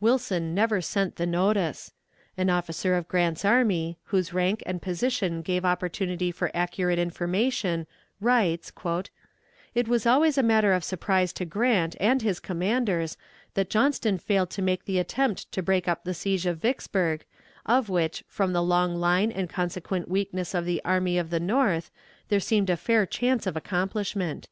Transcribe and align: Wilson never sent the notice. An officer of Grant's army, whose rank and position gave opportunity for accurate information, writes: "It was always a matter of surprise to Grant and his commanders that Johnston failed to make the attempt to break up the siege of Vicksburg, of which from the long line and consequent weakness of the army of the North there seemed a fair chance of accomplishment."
Wilson 0.00 0.54
never 0.54 0.80
sent 0.80 1.16
the 1.16 1.26
notice. 1.26 1.92
An 2.38 2.48
officer 2.48 2.94
of 2.94 3.08
Grant's 3.08 3.44
army, 3.44 3.98
whose 4.04 4.32
rank 4.32 4.62
and 4.64 4.80
position 4.80 5.42
gave 5.42 5.66
opportunity 5.66 6.30
for 6.32 6.50
accurate 6.54 6.98
information, 6.98 7.86
writes: 8.18 8.72
"It 9.74 9.86
was 9.86 10.06
always 10.06 10.38
a 10.38 10.42
matter 10.42 10.72
of 10.72 10.82
surprise 10.82 11.34
to 11.34 11.44
Grant 11.44 11.94
and 12.00 12.22
his 12.22 12.40
commanders 12.40 13.18
that 13.52 13.68
Johnston 13.68 14.16
failed 14.16 14.48
to 14.52 14.62
make 14.62 14.86
the 14.86 14.98
attempt 14.98 15.52
to 15.52 15.62
break 15.62 15.86
up 15.86 16.04
the 16.04 16.14
siege 16.14 16.46
of 16.46 16.56
Vicksburg, 16.56 17.26
of 17.66 17.90
which 17.90 18.24
from 18.28 18.54
the 18.54 18.62
long 18.62 18.94
line 18.96 19.30
and 19.30 19.46
consequent 19.50 20.08
weakness 20.08 20.54
of 20.54 20.64
the 20.64 20.82
army 20.86 21.18
of 21.18 21.28
the 21.28 21.38
North 21.38 21.90
there 22.28 22.40
seemed 22.40 22.70
a 22.70 22.78
fair 22.78 23.04
chance 23.04 23.46
of 23.46 23.58
accomplishment." 23.58 24.48